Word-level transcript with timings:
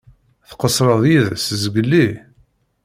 Tqeṣṣreḍ 0.49 1.03
yid-s 1.11 1.43
zgelli? 1.63 2.07